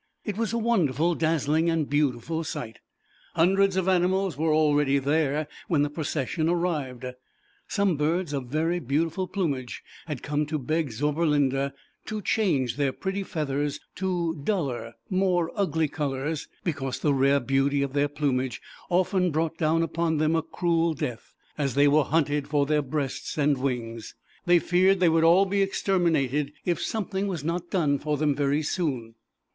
[0.25, 2.79] It was a wonderful, dazzling, and beautiful sight.
[3.35, 7.05] Hundreds of Animals were al ready there when the Procession arrived.
[7.67, 11.73] Some birds of very beautiful plumage, had come to beg Zauberlinda
[12.07, 17.93] to change their pretty feathers to duller, more ugly colors, because the rare beauty of
[17.93, 18.59] their plumage
[18.89, 22.65] often brought down upon them a cruel death, as they were hunted for |*..?
[22.65, 22.65] \\K~.
[22.65, 22.65] \t^^r'.
[22.65, 22.73] S TTSlIu llilr >*"^ J.
[22.73, 23.73] their breasts and wi;
[24.47, 27.11] they would 228 ZAUBERLINDA, THE WISE WITCH.
[27.11, 29.13] thing was not done for them very soon.